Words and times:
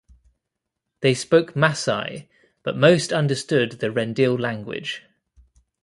They 1.01 1.13
spoke 1.13 1.55
Masai 1.55 2.27
but 2.63 2.75
most 2.75 3.13
understood 3.13 3.73
the 3.73 3.91
Rendille 3.91 4.35
language. 4.39 5.03